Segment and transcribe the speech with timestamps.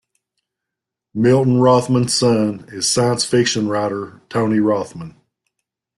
[1.13, 5.15] Milton Rothman's son is science fiction writer Tony Rothman.